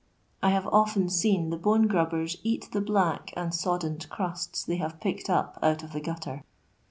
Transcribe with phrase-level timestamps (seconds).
[0.41, 4.97] 1 have often leen the bone gmbben eat the black and eoddened cnuts they hare
[4.99, 6.43] picked up out of the gutter.